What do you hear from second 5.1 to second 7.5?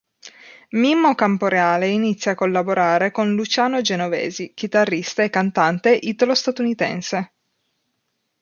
e cantante italo-statunitense.